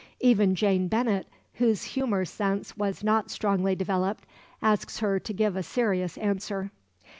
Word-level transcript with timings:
Even 0.19 0.55
Jane 0.55 0.87
Bennet, 0.87 1.27
whose 1.53 1.83
humour 1.83 2.25
sense 2.25 2.75
was 2.75 3.03
not 3.03 3.29
strongly 3.29 3.75
developed, 3.75 4.25
asks 4.59 4.97
her 4.97 5.19
to 5.19 5.31
give 5.31 5.55
a 5.55 5.61
serious 5.61 6.17
answer. 6.17 6.71